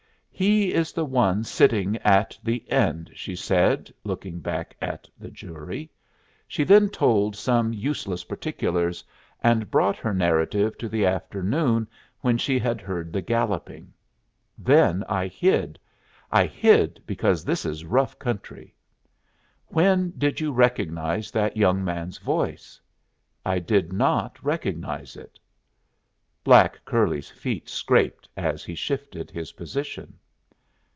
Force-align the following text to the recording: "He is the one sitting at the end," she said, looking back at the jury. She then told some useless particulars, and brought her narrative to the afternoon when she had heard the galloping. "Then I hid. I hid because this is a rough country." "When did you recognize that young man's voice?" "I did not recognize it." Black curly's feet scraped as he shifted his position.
"He 0.33 0.73
is 0.73 0.91
the 0.91 1.05
one 1.05 1.43
sitting 1.43 1.97
at 1.97 2.35
the 2.43 2.67
end," 2.71 3.11
she 3.13 3.35
said, 3.35 3.93
looking 4.03 4.39
back 4.39 4.75
at 4.81 5.07
the 5.19 5.29
jury. 5.29 5.91
She 6.47 6.63
then 6.63 6.89
told 6.89 7.35
some 7.35 7.73
useless 7.73 8.23
particulars, 8.23 9.03
and 9.43 9.69
brought 9.69 9.97
her 9.97 10.15
narrative 10.15 10.79
to 10.79 10.89
the 10.89 11.05
afternoon 11.05 11.87
when 12.21 12.39
she 12.39 12.57
had 12.57 12.81
heard 12.81 13.13
the 13.13 13.21
galloping. 13.21 13.93
"Then 14.57 15.03
I 15.07 15.27
hid. 15.27 15.77
I 16.31 16.47
hid 16.47 17.03
because 17.05 17.45
this 17.45 17.63
is 17.63 17.83
a 17.83 17.87
rough 17.87 18.17
country." 18.17 18.73
"When 19.67 20.09
did 20.17 20.39
you 20.39 20.51
recognize 20.51 21.29
that 21.29 21.55
young 21.55 21.83
man's 21.85 22.17
voice?" 22.17 22.81
"I 23.45 23.59
did 23.59 23.93
not 23.93 24.43
recognize 24.43 25.15
it." 25.15 25.37
Black 26.43 26.83
curly's 26.83 27.29
feet 27.29 27.69
scraped 27.69 28.27
as 28.35 28.63
he 28.63 28.73
shifted 28.73 29.29
his 29.29 29.51
position. 29.51 30.17